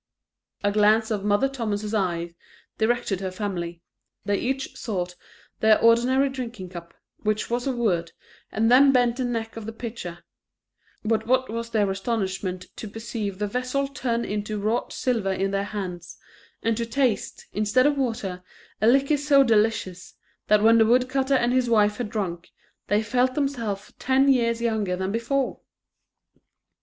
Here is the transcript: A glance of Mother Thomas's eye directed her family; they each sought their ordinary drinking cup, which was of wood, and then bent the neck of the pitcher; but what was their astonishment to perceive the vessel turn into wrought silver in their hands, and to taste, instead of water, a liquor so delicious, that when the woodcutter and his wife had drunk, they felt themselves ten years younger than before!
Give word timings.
A 0.63 0.71
glance 0.71 1.11
of 1.11 1.23
Mother 1.23 1.47
Thomas's 1.47 1.93
eye 1.93 2.33
directed 2.79 3.21
her 3.21 3.29
family; 3.29 3.83
they 4.25 4.35
each 4.39 4.75
sought 4.75 5.13
their 5.59 5.79
ordinary 5.79 6.27
drinking 6.27 6.69
cup, 6.69 6.95
which 7.19 7.51
was 7.51 7.67
of 7.67 7.75
wood, 7.75 8.11
and 8.51 8.71
then 8.71 8.91
bent 8.91 9.17
the 9.17 9.25
neck 9.25 9.57
of 9.57 9.67
the 9.67 9.71
pitcher; 9.71 10.23
but 11.05 11.27
what 11.27 11.51
was 11.51 11.69
their 11.69 11.87
astonishment 11.91 12.65
to 12.77 12.87
perceive 12.87 13.37
the 13.37 13.45
vessel 13.45 13.87
turn 13.87 14.25
into 14.25 14.57
wrought 14.59 14.91
silver 14.91 15.33
in 15.33 15.51
their 15.51 15.65
hands, 15.65 16.17
and 16.63 16.75
to 16.77 16.85
taste, 16.87 17.45
instead 17.53 17.85
of 17.85 17.95
water, 17.95 18.41
a 18.81 18.87
liquor 18.87 19.17
so 19.17 19.43
delicious, 19.43 20.15
that 20.47 20.63
when 20.63 20.79
the 20.79 20.85
woodcutter 20.87 21.35
and 21.35 21.53
his 21.53 21.69
wife 21.69 21.97
had 21.97 22.09
drunk, 22.09 22.49
they 22.87 23.03
felt 23.03 23.35
themselves 23.35 23.93
ten 23.99 24.29
years 24.29 24.63
younger 24.63 24.95
than 24.95 25.11
before! 25.11 25.59